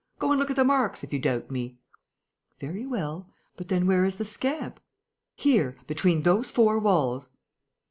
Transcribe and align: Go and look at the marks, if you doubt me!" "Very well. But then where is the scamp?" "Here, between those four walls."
Go 0.17 0.31
and 0.31 0.39
look 0.39 0.49
at 0.49 0.55
the 0.55 0.63
marks, 0.63 1.03
if 1.03 1.13
you 1.13 1.19
doubt 1.19 1.51
me!" 1.51 1.77
"Very 2.59 2.87
well. 2.87 3.29
But 3.55 3.67
then 3.67 3.85
where 3.85 4.03
is 4.03 4.15
the 4.15 4.25
scamp?" 4.25 4.79
"Here, 5.35 5.77
between 5.85 6.23
those 6.23 6.49
four 6.49 6.79
walls." 6.79 7.29